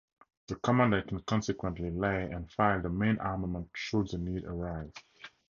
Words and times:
The 0.47 0.55
commander 0.55 1.03
can 1.03 1.19
consequently 1.19 1.91
lay 1.91 2.23
and 2.31 2.51
fire 2.51 2.81
the 2.81 2.89
main 2.89 3.19
armament 3.19 3.69
should 3.75 4.07
the 4.07 4.17
need 4.17 4.45
arise. 4.45 4.91